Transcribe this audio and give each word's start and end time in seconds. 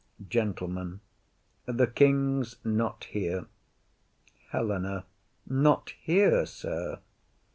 GENTLEMAN. 0.27 0.99
The 1.67 1.85
king's 1.85 2.55
not 2.63 3.03
here. 3.03 3.45
HELENA. 4.51 5.05
Not 5.45 5.93
here, 6.01 6.43
sir? 6.47 6.97